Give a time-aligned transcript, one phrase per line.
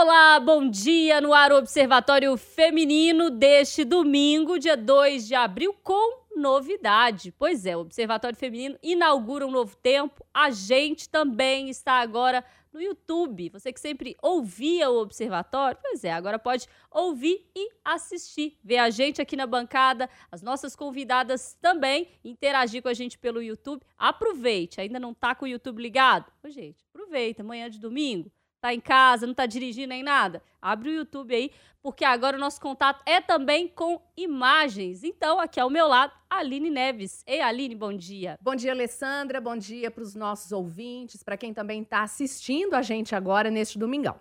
[0.00, 7.32] Olá, bom dia no ar Observatório Feminino deste domingo, dia 2 de abril, com novidade.
[7.32, 10.24] Pois é, o Observatório Feminino inaugura um novo tempo.
[10.32, 13.48] A gente também está agora no YouTube.
[13.48, 18.56] Você que sempre ouvia o Observatório, pois é, agora pode ouvir e assistir.
[18.62, 23.42] Ver a gente aqui na bancada, as nossas convidadas também, interagir com a gente pelo
[23.42, 23.84] YouTube.
[23.98, 26.30] Aproveite, ainda não está com o YouTube ligado?
[26.40, 28.30] Ô, gente, aproveita, amanhã de domingo
[28.60, 31.50] tá em casa, não tá dirigindo nem nada, abre o YouTube aí,
[31.82, 35.04] porque agora o nosso contato é também com imagens.
[35.04, 37.22] Então, aqui ao meu lado, Aline Neves.
[37.26, 38.38] Ei, Aline, bom dia.
[38.42, 39.40] Bom dia, Alessandra.
[39.40, 43.78] Bom dia para os nossos ouvintes, para quem também está assistindo a gente agora neste
[43.78, 44.18] domingão.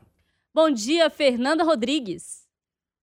[0.54, 2.48] Bom dia, Fernanda Rodrigues.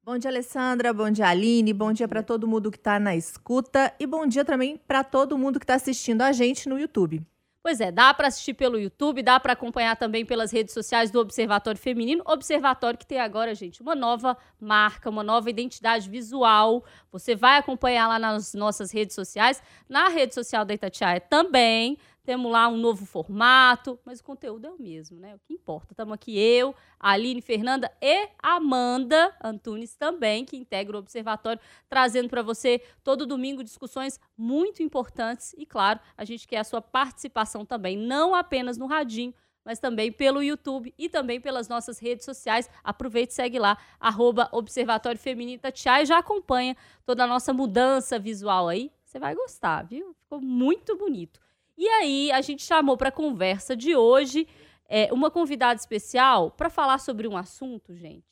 [0.02, 0.92] Bom dia, Alessandra.
[0.92, 1.72] Bom dia, Aline.
[1.72, 5.36] Bom dia para todo mundo que está na escuta e bom dia também para todo
[5.36, 7.24] mundo que está assistindo a gente no YouTube.
[7.64, 11.18] Pois é, dá para assistir pelo YouTube, dá para acompanhar também pelas redes sociais do
[11.18, 12.22] Observatório Feminino.
[12.26, 16.84] Observatório que tem agora, gente, uma nova marca, uma nova identidade visual.
[17.10, 19.62] Você vai acompanhar lá nas nossas redes sociais.
[19.88, 21.96] Na rede social da Itatiaia também.
[22.24, 25.34] Temos lá um novo formato, mas o conteúdo é o mesmo, né?
[25.34, 25.92] O que importa.
[25.92, 32.40] Estamos aqui eu, Aline Fernanda e Amanda Antunes também, que integra o Observatório, trazendo para
[32.40, 37.94] você todo domingo discussões muito importantes e, claro, a gente quer a sua participação também,
[37.94, 42.70] não apenas no Radinho, mas também pelo YouTube e também pelas nossas redes sociais.
[42.82, 48.18] Aproveite e segue lá, arroba Observatório Feminino Tatiá e já acompanha toda a nossa mudança
[48.18, 48.90] visual aí.
[49.04, 50.14] Você vai gostar, viu?
[50.22, 51.43] Ficou muito bonito.
[51.76, 54.46] E aí, a gente chamou para a conversa de hoje
[54.88, 58.24] é, uma convidada especial para falar sobre um assunto, gente,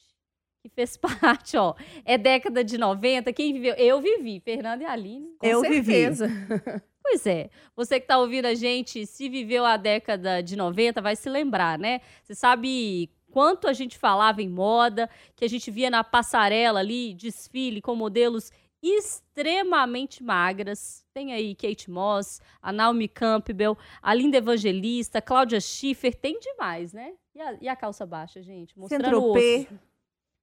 [0.61, 1.75] que fez parte, ó.
[2.05, 3.33] É década de 90.
[3.33, 3.75] Quem viveu?
[3.75, 5.35] Eu vivi, Fernanda e Aline.
[5.39, 6.29] Com Eu certeza.
[6.29, 6.83] vivi.
[7.05, 11.17] Pois é, você que está ouvindo a gente, se viveu a década de 90, vai
[11.17, 12.01] se lembrar, né?
[12.23, 17.13] Você sabe quanto a gente falava em moda, que a gente via na passarela ali,
[17.13, 21.07] desfile com modelos extremamente magras.
[21.15, 27.15] Tem aí Kate Moss, a Naomi Campbell, a Linda Evangelista, Cláudia Schiffer, tem demais, né?
[27.35, 28.77] E a, e a calça baixa, gente?
[28.79, 29.79] Mostrando o osso.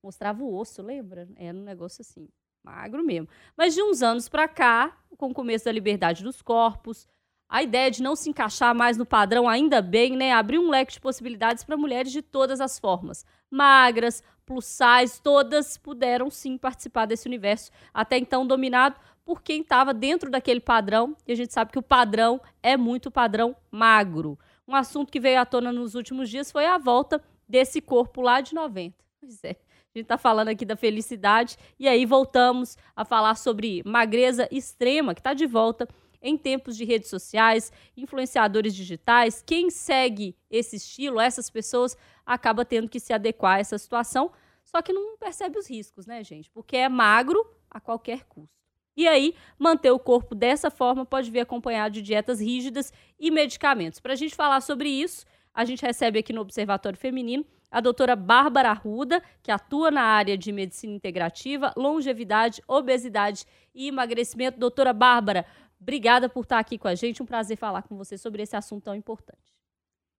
[0.02, 1.28] Mostrava o osso, lembra?
[1.36, 2.30] Era um negócio assim,
[2.64, 3.28] magro mesmo.
[3.58, 7.06] Mas de uns anos para cá, com o começo da liberdade dos corpos,
[7.50, 10.32] a ideia de não se encaixar mais no padrão, ainda bem, né?
[10.32, 13.26] Abriu um leque de possibilidades para mulheres de todas as formas.
[13.50, 18.96] Magras, plus size, todas puderam sim participar desse universo, até então dominado
[19.26, 21.16] por quem estava dentro daquele padrão.
[21.28, 24.38] E a gente sabe que o padrão é muito padrão magro.
[24.68, 28.42] Um assunto que veio à tona nos últimos dias foi a volta desse corpo lá
[28.42, 28.96] de 90.
[29.20, 29.52] Pois é.
[29.52, 35.16] A gente está falando aqui da felicidade e aí voltamos a falar sobre magreza extrema,
[35.16, 35.88] que está de volta
[36.22, 42.90] em tempos de redes sociais, influenciadores digitais, quem segue esse estilo, essas pessoas, acaba tendo
[42.90, 44.32] que se adequar a essa situação,
[44.64, 46.50] só que não percebe os riscos, né, gente?
[46.52, 48.60] Porque é magro a qualquer custo.
[48.96, 54.00] E aí, manter o corpo dessa forma pode vir acompanhado de dietas rígidas e medicamentos.
[54.00, 58.16] Para a gente falar sobre isso, a gente recebe aqui no Observatório Feminino a doutora
[58.16, 64.60] Bárbara Arruda, que atua na área de medicina integrativa, longevidade, obesidade e emagrecimento.
[64.60, 65.46] Doutora Bárbara,
[65.82, 67.24] Obrigada por estar aqui com a gente.
[67.24, 69.56] Um prazer falar com você sobre esse assunto tão importante.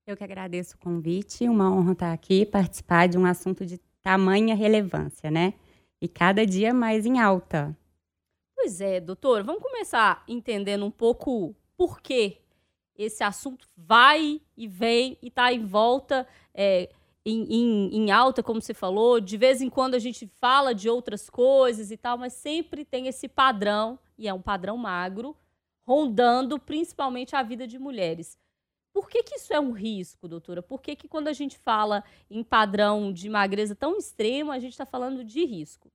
[0.07, 1.49] Eu que agradeço o convite.
[1.49, 5.55] Uma honra estar aqui participar de um assunto de tamanha relevância, né?
[6.01, 7.77] E cada dia mais em alta.
[8.57, 9.43] Pois é, doutor.
[9.43, 12.39] Vamos começar entendendo um pouco por que
[12.97, 16.27] esse assunto vai e vem e está em volta.
[16.55, 16.91] É,
[17.25, 20.89] em, em, em, alta, como você falou, de vez em quando a gente fala de
[20.89, 25.37] outras coisas e tal, mas sempre tem esse padrão, e é um padrão magro,
[25.91, 28.39] rondando principalmente a vida de mulheres.
[28.93, 30.63] Por que, que isso é um risco, doutora?
[30.63, 34.71] Por que, que quando a gente fala em padrão de magreza tão extremo, a gente
[34.71, 35.91] está falando de risco?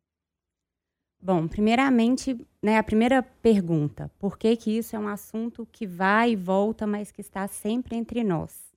[1.17, 6.31] Bom, primeiramente, né, a primeira pergunta: por que, que isso é um assunto que vai
[6.31, 8.75] e volta, mas que está sempre entre nós?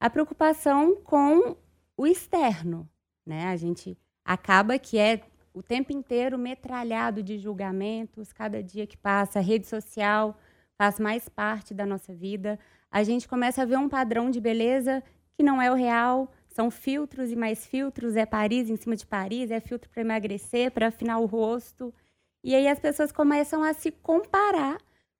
[0.00, 1.56] A preocupação com
[1.96, 2.88] o externo,
[3.24, 3.46] né?
[3.46, 9.38] A gente acaba que é o tempo inteiro metralhado de julgamentos, cada dia que passa,
[9.38, 10.38] a rede social
[10.78, 12.58] faz mais parte da nossa vida.
[12.90, 15.02] A gente começa a ver um padrão de beleza
[15.32, 19.06] que não é o real, são filtros e mais filtros, é Paris em cima de
[19.06, 21.94] Paris, é filtro para emagrecer, para afinar o rosto.
[22.42, 24.78] E aí as pessoas começam a se comparar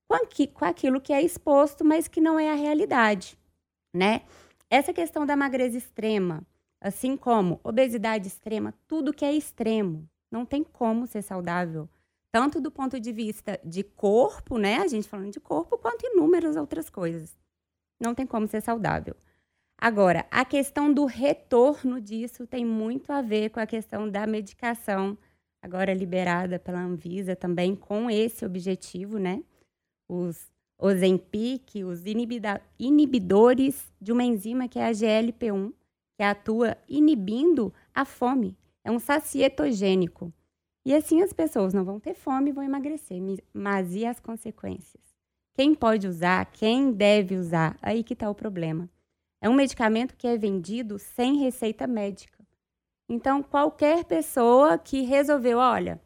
[0.08, 0.16] com,
[0.54, 3.38] com aquilo que é exposto, mas que não é a realidade,
[3.94, 4.22] né?
[4.68, 6.46] Essa questão da magreza extrema,
[6.80, 11.88] assim como obesidade extrema, tudo que é extremo, não tem como ser saudável.
[12.32, 14.76] Tanto do ponto de vista de corpo, né?
[14.76, 17.36] A gente falando de corpo, quanto inúmeras outras coisas.
[18.00, 19.16] Não tem como ser saudável.
[19.76, 25.16] Agora, a questão do retorno disso tem muito a ver com a questão da medicação,
[25.62, 29.42] agora liberada pela Anvisa também, com esse objetivo, né?
[30.08, 32.04] Os Ozempic, os
[32.78, 35.72] inibidores de uma enzima que é a GLP-1,
[36.16, 38.56] que atua inibindo a fome.
[38.84, 40.32] É um sacietogênico.
[40.84, 43.20] E assim as pessoas não vão ter fome e vão emagrecer.
[43.52, 45.02] Mas e as consequências?
[45.54, 46.46] Quem pode usar?
[46.46, 47.76] Quem deve usar?
[47.82, 48.88] Aí que está o problema.
[49.42, 52.44] É um medicamento que é vendido sem receita médica.
[53.08, 56.00] Então, qualquer pessoa que resolveu, olha,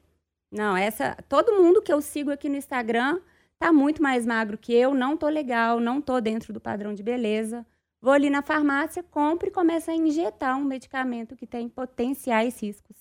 [0.50, 3.20] não, essa, todo mundo que eu sigo aqui no Instagram
[3.58, 7.02] tá muito mais magro que eu, não tô legal, não tô dentro do padrão de
[7.02, 7.66] beleza.
[8.04, 12.94] Vou ali na farmácia, compro e começo a injetar um medicamento que tem potenciais riscos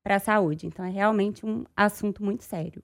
[0.00, 0.68] para a saúde.
[0.68, 2.80] Então, é realmente um assunto muito sério.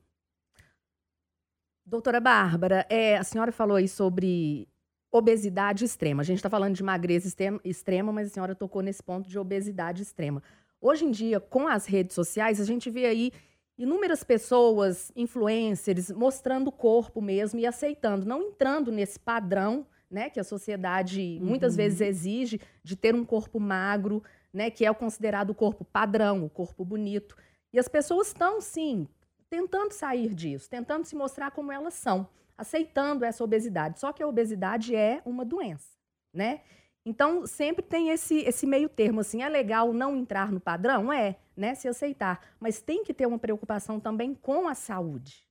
[1.87, 4.67] Doutora Bárbara, é, a senhora falou aí sobre
[5.13, 6.23] obesidade extrema.
[6.23, 7.33] A gente está falando de magreza
[7.63, 10.43] extrema, mas a senhora tocou nesse ponto de obesidade extrema.
[10.81, 13.31] Hoje em dia, com as redes sociais, a gente vê aí
[13.79, 20.41] inúmeras pessoas, influencers, mostrando o corpo mesmo e aceitando, não entrando nesse padrão, né, que
[20.41, 21.49] a sociedade uhum.
[21.49, 24.23] muitas vezes exige de ter um corpo magro,
[24.53, 27.37] né, que é o considerado o corpo padrão, o corpo bonito.
[27.73, 29.07] E as pessoas estão, sim,
[29.49, 32.29] tentando sair disso, tentando se mostrar como elas são,
[32.59, 34.01] aceitando essa obesidade.
[34.01, 35.97] Só que a obesidade é uma doença,
[36.35, 36.61] né?
[37.05, 41.13] Então, sempre tem esse, esse meio termo, assim, é legal não entrar no padrão?
[41.13, 45.47] É, né, se aceitar, mas tem que ter uma preocupação também com a saúde.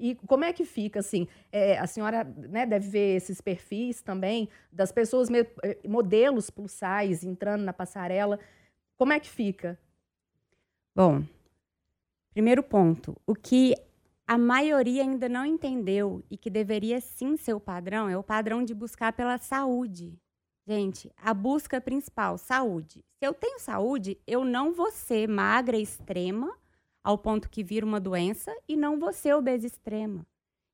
[0.00, 4.48] E como é que fica, assim, é, a senhora né, deve ver esses perfis também
[4.72, 8.38] das pessoas, eh, modelos plus size, entrando na passarela,
[8.96, 9.78] como é que fica?
[10.96, 11.22] Bom,
[12.32, 13.74] primeiro ponto, o que
[14.26, 18.64] a maioria ainda não entendeu e que deveria sim ser o padrão é o padrão
[18.64, 20.18] de buscar pela saúde,
[20.70, 23.04] Gente, a busca principal, saúde.
[23.18, 26.56] Se eu tenho saúde, eu não vou ser magra extrema
[27.02, 30.26] ao ponto que vira uma doença e não ser obesa extrema.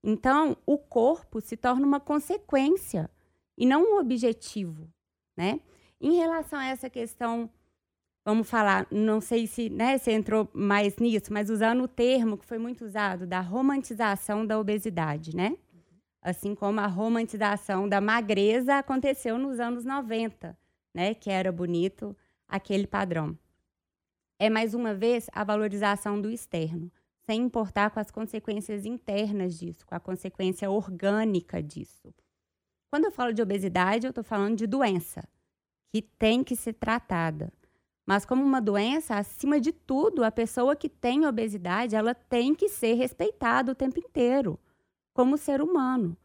[0.03, 3.11] Então, o corpo se torna uma consequência
[3.57, 4.89] e não um objetivo,
[5.37, 5.61] né?
[6.01, 7.51] Em relação a essa questão,
[8.25, 12.45] vamos falar, não sei se né, você entrou mais nisso, mas usando o termo que
[12.45, 15.57] foi muito usado, da romantização da obesidade, né?
[16.27, 20.59] assim como a romantização da magreza aconteceu nos anos 90,
[20.93, 22.17] né, que era bonito
[22.49, 23.39] aquele padrão.
[24.39, 26.93] É mais uma vez a valorização do externo,
[27.25, 32.15] sem importar com as consequências internas disso, com a consequência orgânica disso.
[32.91, 35.27] Quando eu falo de obesidade, eu estou falando de doença,
[35.91, 37.53] que tem que ser tratada.
[38.07, 42.69] Mas como uma doença, acima de tudo, a pessoa que tem obesidade, ela tem que
[42.69, 44.61] ser respeitada o tempo inteiro
[45.13, 46.17] como ser humano.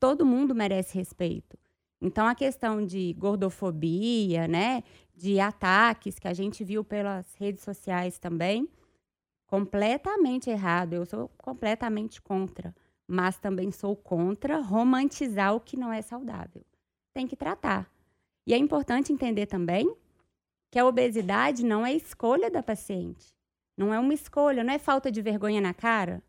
[0.00, 1.56] Todo mundo merece respeito.
[2.00, 4.84] Então, a questão de gordofobia, né,
[5.18, 8.68] de ataques que a gente viu pelas redes sociais também,
[9.46, 10.92] completamente errado.
[10.92, 12.74] Eu sou completamente contra.
[13.06, 16.64] Mas também sou contra romantizar o que não é saudável.
[17.12, 17.90] Tem que tratar.
[18.46, 19.92] E é importante entender também
[20.70, 23.34] que a obesidade não é escolha da paciente.
[23.76, 26.22] Não é uma escolha, não é falta de vergonha na cara.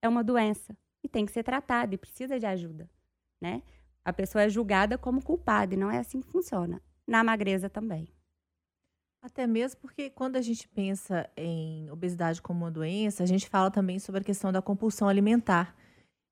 [0.00, 2.88] É uma doença e tem que ser tratada e precisa de ajuda,
[3.40, 3.62] né?
[4.04, 6.82] A pessoa é julgada como culpada e não é assim que funciona.
[7.06, 8.08] Na magreza também.
[9.22, 13.70] Até mesmo porque quando a gente pensa em obesidade como uma doença, a gente fala
[13.70, 15.76] também sobre a questão da compulsão alimentar.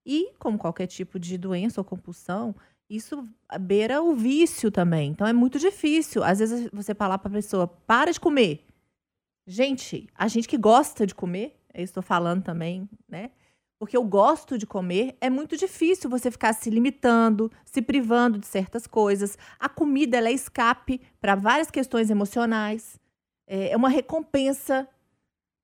[0.04, 2.52] E, como qualquer tipo de doença ou compulsão,
[2.88, 3.24] isso
[3.60, 5.10] beira o vício também.
[5.12, 6.24] Então é muito difícil.
[6.24, 8.66] Às vezes você falar para a pessoa, para de comer.
[9.46, 13.30] Gente, a gente que gosta de comer, eu estou falando também, né?
[13.80, 18.46] Porque eu gosto de comer, é muito difícil você ficar se limitando, se privando de
[18.46, 19.38] certas coisas.
[19.58, 23.00] A comida é escape para várias questões emocionais.
[23.46, 24.86] É, é uma recompensa,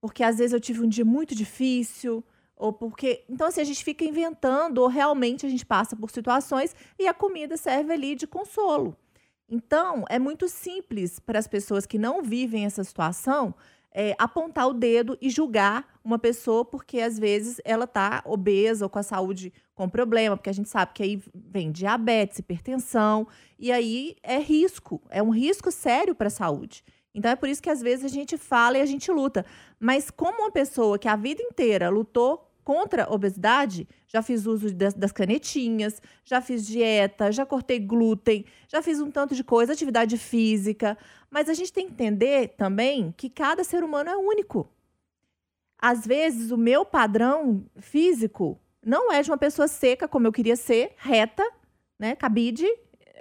[0.00, 2.24] porque às vezes eu tive um dia muito difícil,
[2.56, 3.22] ou porque.
[3.28, 7.12] Então, assim, a gente fica inventando, ou realmente a gente passa por situações e a
[7.12, 8.96] comida serve ali de consolo.
[9.46, 13.54] Então, é muito simples para as pessoas que não vivem essa situação
[13.98, 18.90] é, apontar o dedo e julgar uma pessoa porque às vezes ela está obesa ou
[18.90, 23.26] com a saúde com problema, porque a gente sabe que aí vem diabetes, hipertensão,
[23.58, 26.84] e aí é risco, é um risco sério para a saúde.
[27.14, 29.46] Então é por isso que às vezes a gente fala e a gente luta.
[29.80, 34.74] Mas como uma pessoa que a vida inteira lutou contra a obesidade, já fiz uso
[34.74, 40.18] das, canetinhas, já fiz dieta, já cortei glúten, já fiz um tanto de coisa, atividade
[40.18, 40.98] física.
[41.30, 44.68] Mas a gente tem que entender também que cada ser humano é único.
[45.78, 50.56] Às vezes, o meu padrão físico não é de uma pessoa seca, como eu queria
[50.56, 51.48] ser, reta,
[51.96, 52.66] né, cabide,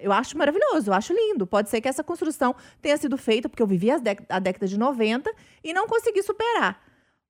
[0.01, 1.45] eu acho maravilhoso, eu acho lindo.
[1.45, 3.99] Pode ser que essa construção tenha sido feita porque eu vivi a
[4.39, 5.31] década de 90
[5.63, 6.83] e não consegui superar.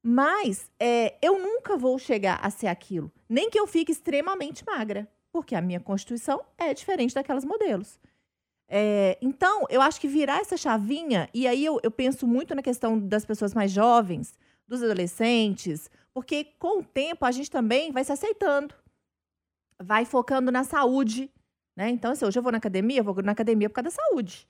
[0.07, 3.11] Mas é, eu nunca vou chegar a ser aquilo.
[3.27, 5.09] Nem que eu fique extremamente magra.
[5.31, 7.99] Porque a minha constituição é diferente daquelas modelos.
[8.67, 12.61] É, então, eu acho que virar essa chavinha, e aí eu, eu penso muito na
[12.61, 18.03] questão das pessoas mais jovens, dos adolescentes, porque com o tempo a gente também vai
[18.03, 18.75] se aceitando,
[19.81, 21.31] vai focando na saúde.
[21.75, 21.89] Né?
[21.89, 24.47] Então, assim, hoje eu vou na academia, eu vou na academia por causa da saúde.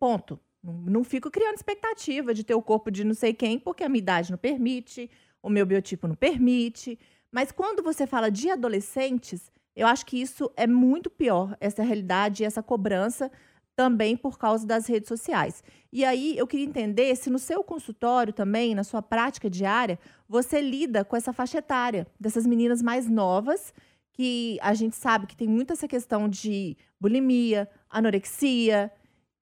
[0.00, 0.38] Ponto.
[0.62, 4.02] Não, fico criando expectativa de ter o corpo de não sei quem, porque a minha
[4.02, 5.10] idade não permite,
[5.42, 6.98] o meu biotipo não permite.
[7.32, 12.42] Mas quando você fala de adolescentes, eu acho que isso é muito pior, essa realidade
[12.42, 13.30] e essa cobrança
[13.74, 15.64] também por causa das redes sociais.
[15.90, 19.98] E aí eu queria entender se no seu consultório também, na sua prática diária,
[20.28, 23.72] você lida com essa faixa etária dessas meninas mais novas,
[24.12, 28.92] que a gente sabe que tem muito essa questão de bulimia, anorexia,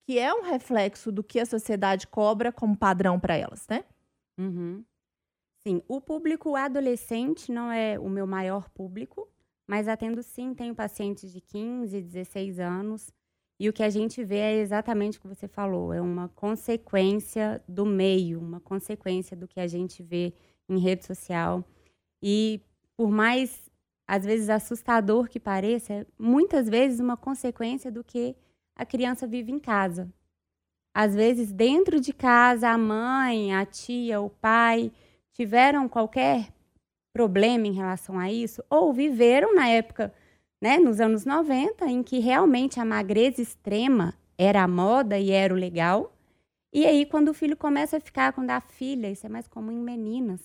[0.09, 3.85] que é um reflexo do que a sociedade cobra como padrão para elas, né?
[4.39, 4.83] Uhum.
[5.59, 9.29] Sim, o público adolescente não é o meu maior público,
[9.67, 13.13] mas atendo sim, tenho pacientes de 15, 16 anos.
[13.61, 17.63] E o que a gente vê é exatamente o que você falou, é uma consequência
[17.69, 20.33] do meio, uma consequência do que a gente vê
[20.71, 21.63] em rede social.
[22.23, 22.63] E
[22.97, 23.71] por mais,
[24.07, 28.35] às vezes, assustador que pareça, é muitas vezes uma consequência do que
[28.79, 30.09] a criança vive em casa.
[30.95, 34.91] Às vezes, dentro de casa, a mãe, a tia, o pai
[35.33, 36.49] tiveram qualquer
[37.13, 40.15] problema em relação a isso, ou viveram na época,
[40.61, 45.53] né, nos anos 90, em que realmente a magreza extrema era a moda e era
[45.53, 46.13] o legal.
[46.73, 49.73] E aí, quando o filho começa a ficar, quando a filha, isso é mais comum
[49.73, 50.41] em meninas,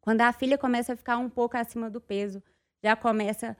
[0.00, 2.42] quando a filha começa a ficar um pouco acima do peso,
[2.82, 3.56] já começa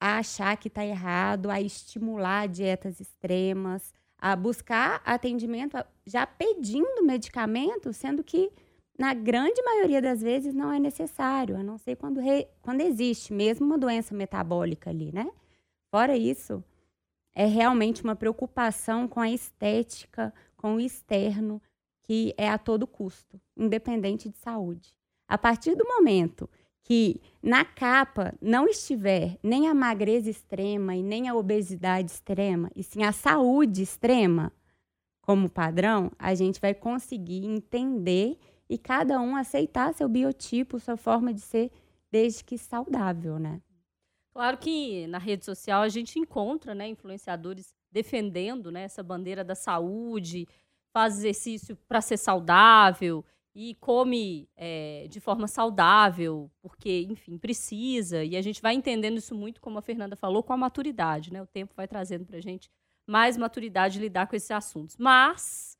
[0.00, 5.76] a achar que está errado, a estimular dietas extremas, a buscar atendimento,
[6.06, 8.50] já pedindo medicamento, sendo que
[8.98, 12.48] na grande maioria das vezes não é necessário, a não ser quando, re...
[12.62, 15.30] quando existe mesmo uma doença metabólica ali, né?
[15.90, 16.64] Fora isso,
[17.34, 21.60] é realmente uma preocupação com a estética, com o externo,
[22.02, 24.96] que é a todo custo, independente de saúde.
[25.28, 26.48] A partir do momento
[26.86, 32.82] que na capa não estiver nem a magreza extrema e nem a obesidade extrema, e
[32.84, 34.52] sim a saúde extrema
[35.20, 38.38] como padrão, a gente vai conseguir entender
[38.70, 41.72] e cada um aceitar seu biotipo, sua forma de ser,
[42.08, 43.60] desde que saudável, né?
[44.32, 49.56] Claro que na rede social a gente encontra, né, influenciadores defendendo, né, essa bandeira da
[49.56, 50.46] saúde,
[50.92, 53.24] faz exercício para ser saudável
[53.58, 58.22] e come é, de forma saudável, porque, enfim, precisa.
[58.22, 61.40] E a gente vai entendendo isso muito, como a Fernanda falou, com a maturidade, né?
[61.40, 62.70] O tempo vai trazendo para a gente
[63.06, 64.98] mais maturidade de lidar com esses assuntos.
[64.98, 65.74] Mas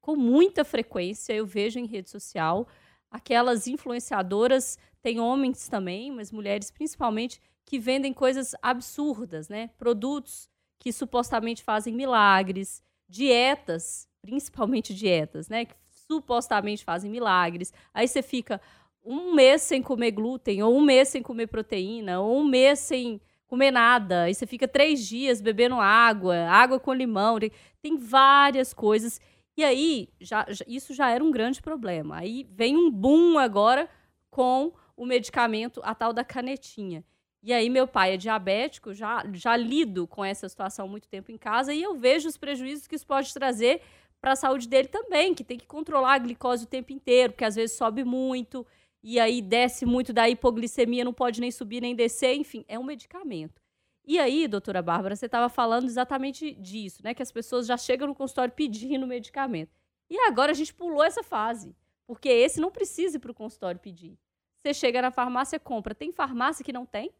[0.00, 2.66] com muita frequência eu vejo em rede social
[3.08, 9.68] aquelas influenciadoras, tem homens também, mas mulheres principalmente, que vendem coisas absurdas, né?
[9.78, 10.48] Produtos
[10.80, 15.64] que supostamente fazem milagres, dietas, principalmente dietas, né?
[15.64, 15.76] Que
[16.10, 17.72] supostamente fazem milagres.
[17.94, 18.60] Aí você fica
[19.04, 23.20] um mês sem comer glúten, ou um mês sem comer proteína, ou um mês sem
[23.46, 24.24] comer nada.
[24.24, 27.38] Aí você fica três dias bebendo água, água com limão.
[27.80, 29.20] Tem várias coisas
[29.56, 32.16] e aí, já, isso já era um grande problema.
[32.16, 33.90] Aí vem um boom agora
[34.30, 37.04] com o medicamento, a tal da canetinha.
[37.42, 41.30] E aí, meu pai é diabético, já, já lido com essa situação há muito tempo
[41.30, 43.82] em casa, e eu vejo os prejuízos que isso pode trazer
[44.20, 47.44] para a saúde dele também, que tem que controlar a glicose o tempo inteiro, porque
[47.44, 48.66] às vezes sobe muito,
[49.02, 52.84] e aí desce muito da hipoglicemia, não pode nem subir nem descer, enfim, é um
[52.84, 53.60] medicamento.
[54.04, 57.14] E aí, doutora Bárbara, você estava falando exatamente disso, né?
[57.14, 59.70] Que as pessoas já chegam no consultório pedindo medicamento.
[60.08, 63.80] E agora a gente pulou essa fase, porque esse não precisa ir para o consultório
[63.80, 64.18] pedir.
[64.56, 65.94] Você chega na farmácia, compra.
[65.94, 67.12] Tem farmácia que não tem?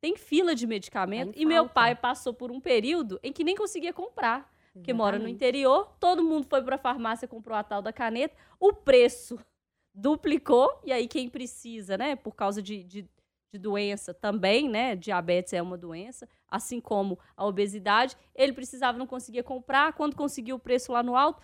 [0.00, 1.32] Tem fila de medicamento.
[1.32, 4.50] Tem e meu pai passou por um período em que nem conseguia comprar.
[4.72, 8.36] Porque mora no interior, todo mundo foi para a farmácia, comprou a tal da caneta,
[8.58, 9.38] o preço
[9.92, 13.08] duplicou, e aí quem precisa, né, por causa de, de
[13.52, 14.94] de doença também, né?
[14.94, 18.16] Diabetes é uma doença, assim como a obesidade.
[18.34, 21.42] Ele precisava, não conseguia comprar, quando conseguiu o preço lá no alto.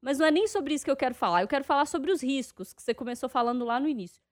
[0.00, 1.42] Mas não é nem sobre isso que eu quero falar.
[1.42, 4.22] Eu quero falar sobre os riscos, que você começou falando lá no início.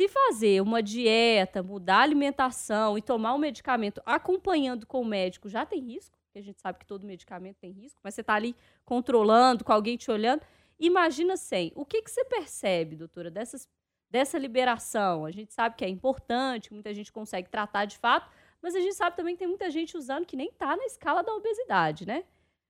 [0.00, 5.48] Se fazer uma dieta, mudar a alimentação e tomar um medicamento acompanhando com o médico
[5.48, 8.34] já tem risco, porque a gente sabe que todo medicamento tem risco, mas você está
[8.34, 10.42] ali controlando, com alguém te olhando.
[10.80, 11.72] Imagina sem.
[11.76, 13.68] O que, que você percebe, doutora, dessas
[14.10, 15.24] dessa liberação.
[15.24, 18.30] A gente sabe que é importante, muita gente consegue tratar de fato,
[18.62, 21.22] Mas a gente sabe também que tem muita gente usando que nem tá na escala
[21.22, 22.24] da obesidade, né?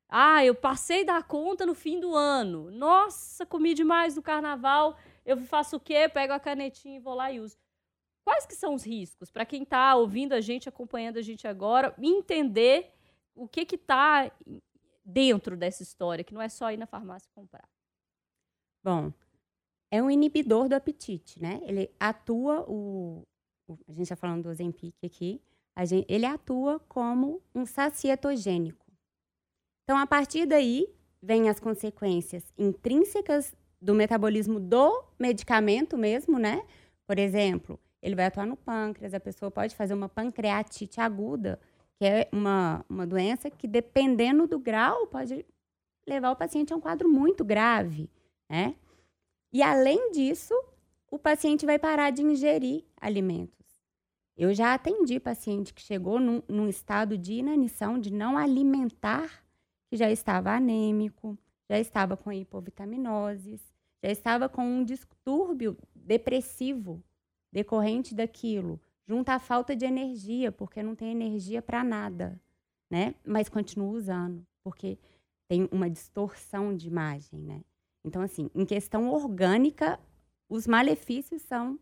[0.09, 2.71] Ah, eu passei da conta no fim do ano.
[2.71, 4.99] Nossa, comi demais no carnaval.
[5.25, 6.09] Eu faço o quê?
[6.09, 7.57] Pego a canetinha e vou lá e uso.
[8.25, 11.95] Quais que são os riscos para quem está ouvindo a gente, acompanhando a gente agora,
[11.99, 12.95] entender
[13.35, 14.31] o que que tá
[15.05, 17.69] dentro dessa história, que não é só ir na farmácia comprar?
[18.83, 19.13] Bom,
[19.91, 21.61] é um inibidor do apetite, né?
[21.65, 23.23] Ele atua, o
[23.89, 25.41] a gente está falando do Ozempic aqui,
[25.87, 28.85] gente, ele atua como um sacietogênico.
[29.85, 30.87] Então, a partir daí,
[31.23, 36.67] vem as consequências intrínsecas do metabolismo do medicamento mesmo, né?
[37.07, 41.59] Por exemplo, ele vai atuar no pâncreas, a pessoa pode fazer uma pancreatite aguda,
[42.05, 45.43] que é uma, uma doença que, dependendo do grau, pode
[46.07, 48.11] levar o paciente a um quadro muito grave,
[48.47, 48.75] né?
[49.51, 50.53] E além disso,
[51.11, 53.65] o paciente vai parar de ingerir alimentos.
[54.37, 59.43] Eu já atendi paciente que chegou num, num estado de inanição, de não alimentar,
[59.89, 61.39] que já estava anêmico,
[61.71, 63.63] já estava com hipovitaminoses,
[64.03, 67.03] já estava com um distúrbio depressivo
[67.51, 72.41] decorrente daquilo, junto à falta de energia, porque não tem energia para nada,
[72.91, 73.15] né?
[73.25, 74.99] Mas continua usando, porque
[75.49, 77.63] tem uma distorção de imagem, né?
[78.05, 79.99] Então, assim, em questão orgânica,
[80.49, 81.79] os malefícios são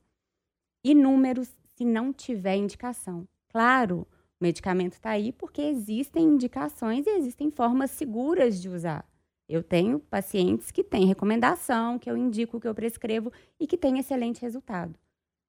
[0.85, 3.27] inúmeros se não tiver indicação.
[3.49, 4.07] Claro,
[4.41, 9.09] o medicamento está aí porque existem indicações e existem formas seguras de usar.
[9.49, 13.99] Eu tenho pacientes que têm recomendação, que eu indico, que eu prescrevo e que têm
[13.99, 14.99] excelente resultado,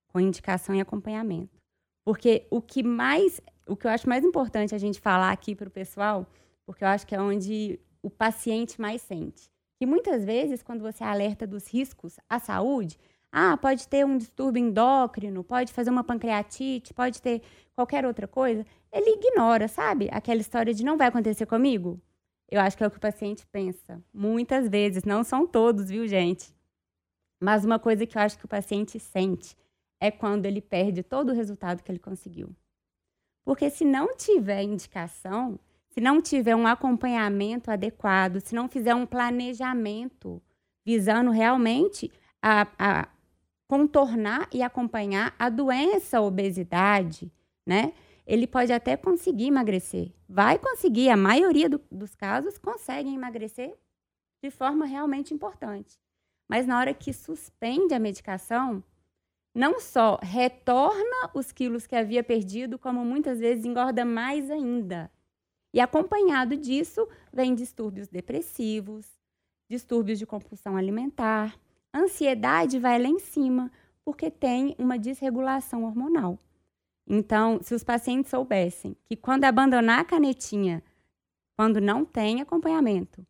[0.07, 1.52] com indicação e acompanhamento.
[2.03, 5.67] Porque o que mais, o que eu acho mais importante a gente falar aqui para
[5.67, 6.27] o pessoal,
[6.65, 9.49] porque eu acho que é onde o paciente mais sente.
[9.79, 12.97] E muitas vezes, quando você alerta dos riscos à saúde,
[13.31, 17.41] ah, pode ter um distúrbio endócrino, pode fazer uma pancreatite, pode ter
[17.75, 20.07] qualquer outra coisa, ele ignora, sabe?
[20.11, 21.99] Aquela história de não vai acontecer comigo.
[22.49, 23.99] Eu acho que é o que o paciente pensa.
[24.13, 26.53] Muitas vezes, não são todos, viu, gente?
[27.41, 29.55] Mas uma coisa que eu acho que o paciente sente
[30.03, 32.53] é quando ele perde todo o resultado que ele conseguiu.
[33.45, 39.05] Porque se não tiver indicação, se não tiver um acompanhamento adequado, se não fizer um
[39.05, 40.43] planejamento
[40.85, 42.11] visando realmente
[42.41, 43.07] a, a
[43.65, 47.31] contornar e acompanhar a doença a obesidade,
[47.65, 47.93] né?
[48.27, 50.11] Ele pode até conseguir emagrecer.
[50.27, 53.73] Vai conseguir, a maioria do, dos casos conseguem emagrecer
[54.43, 55.97] de forma realmente importante.
[56.49, 58.83] Mas na hora que suspende a medicação,
[59.53, 65.11] não só retorna os quilos que havia perdido, como muitas vezes engorda mais ainda.
[65.73, 69.05] E acompanhado disso, vem distúrbios depressivos,
[69.69, 71.57] distúrbios de compulsão alimentar,
[71.93, 73.71] ansiedade vai lá em cima,
[74.03, 76.37] porque tem uma desregulação hormonal.
[77.07, 80.83] Então, se os pacientes soubessem que quando abandonar a canetinha,
[81.55, 83.25] quando não tem acompanhamento,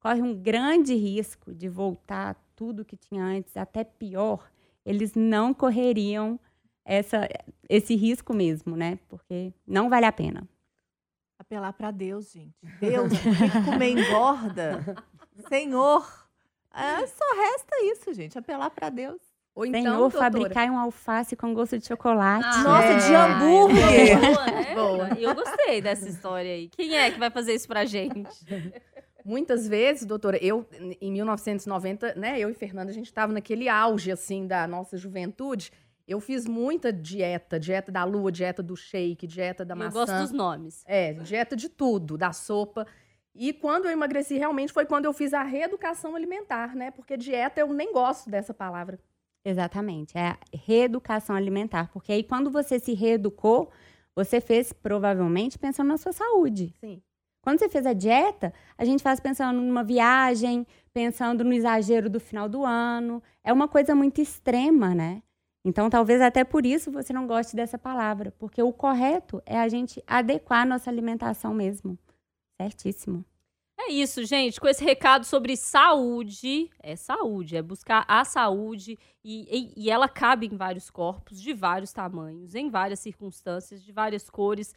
[0.00, 4.50] corre um grande risco de voltar tudo que tinha antes, até pior,
[4.86, 6.38] eles não correriam
[6.84, 7.28] essa,
[7.68, 8.98] esse risco mesmo, né?
[9.08, 10.48] Porque não vale a pena.
[11.38, 12.54] Apelar para Deus, gente.
[12.80, 14.96] Deus, que comer engorda?
[15.48, 16.26] Senhor.
[16.72, 18.38] É, só resta isso, gente.
[18.38, 19.20] Apelar para Deus.
[19.54, 20.24] Ou então, Senhor, doutora...
[20.24, 22.46] fabricar um alface com gosto de chocolate.
[22.46, 22.96] Ah, Nossa, é.
[22.98, 24.20] de hambúrguer.
[24.20, 24.74] Boa, né?
[24.74, 25.08] Boa.
[25.18, 26.68] Eu gostei dessa história aí.
[26.68, 28.44] Quem é que vai fazer isso pra gente?
[29.26, 30.64] Muitas vezes, doutora, eu,
[31.00, 35.72] em 1990, né, eu e Fernanda, a gente estava naquele auge, assim, da nossa juventude.
[36.06, 39.88] Eu fiz muita dieta, dieta da lua, dieta do shake, dieta da maçã.
[39.88, 40.84] Eu gosto dos nomes.
[40.86, 42.86] É, dieta de tudo, da sopa.
[43.34, 46.92] E quando eu emagreci, realmente foi quando eu fiz a reeducação alimentar, né?
[46.92, 48.96] Porque dieta eu nem gosto dessa palavra.
[49.44, 51.90] Exatamente, é a reeducação alimentar.
[51.92, 53.72] Porque aí quando você se reeducou,
[54.14, 56.72] você fez provavelmente pensando na sua saúde.
[56.80, 57.02] Sim.
[57.46, 62.18] Quando você fez a dieta, a gente faz pensando numa viagem, pensando no exagero do
[62.18, 63.22] final do ano.
[63.44, 65.22] É uma coisa muito extrema, né?
[65.64, 69.68] Então, talvez até por isso você não goste dessa palavra, porque o correto é a
[69.68, 71.96] gente adequar a nossa alimentação mesmo.
[72.60, 73.24] Certíssimo.
[73.78, 74.60] É isso, gente.
[74.60, 80.08] Com esse recado sobre saúde, é saúde, é buscar a saúde e, e, e ela
[80.08, 84.74] cabe em vários corpos, de vários tamanhos, em várias circunstâncias, de várias cores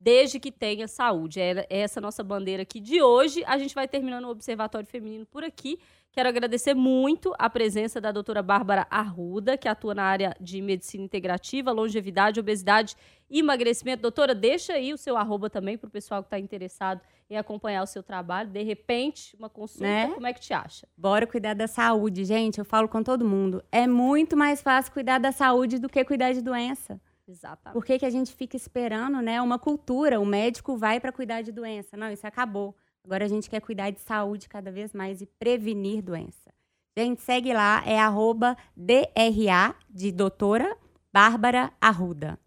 [0.00, 1.40] desde que tenha saúde.
[1.40, 3.42] É essa nossa bandeira aqui de hoje.
[3.46, 5.78] A gente vai terminando o Observatório Feminino por aqui.
[6.10, 11.04] Quero agradecer muito a presença da doutora Bárbara Arruda, que atua na área de medicina
[11.04, 12.96] integrativa, longevidade, obesidade
[13.30, 14.02] e emagrecimento.
[14.02, 17.82] Doutora, deixa aí o seu arroba também para o pessoal que está interessado em acompanhar
[17.82, 18.50] o seu trabalho.
[18.50, 20.08] De repente, uma consulta, né?
[20.08, 20.88] como é que te acha?
[20.96, 22.58] Bora cuidar da saúde, gente.
[22.58, 23.62] Eu falo com todo mundo.
[23.70, 27.00] É muito mais fácil cuidar da saúde do que cuidar de doença.
[27.28, 27.74] Exatamente.
[27.74, 29.40] Por que, que a gente fica esperando, né?
[29.42, 31.96] Uma cultura, o médico vai para cuidar de doença.
[31.96, 32.74] Não, isso acabou.
[33.04, 36.52] Agora a gente quer cuidar de saúde cada vez mais e prevenir doença.
[36.96, 40.76] Gente, segue lá, é arroba DRA de doutora
[41.12, 42.38] Bárbara Arruda.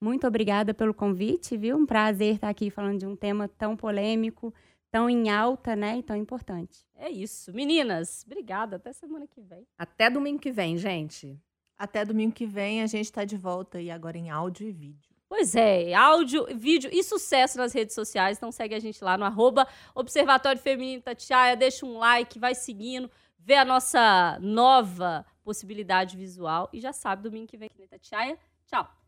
[0.00, 1.76] Muito obrigada pelo convite, viu?
[1.76, 4.52] Um prazer estar aqui falando de um tema tão polêmico,
[4.90, 5.98] tão em alta, né?
[5.98, 6.86] E tão importante.
[6.94, 7.52] É isso.
[7.52, 8.76] Meninas, obrigada.
[8.76, 9.66] Até semana que vem.
[9.78, 11.38] Até domingo que vem, gente.
[11.78, 15.14] Até domingo que vem a gente está de volta e agora em áudio e vídeo.
[15.28, 18.36] Pois é, áudio, vídeo e sucesso nas redes sociais.
[18.36, 23.10] Então segue a gente lá no arroba Observatório Feminino Tatiaia, deixa um like, vai seguindo,
[23.38, 28.38] vê a nossa nova possibilidade visual e já sabe, domingo que vem aqui na Tatiaia.
[28.66, 29.03] Tchau!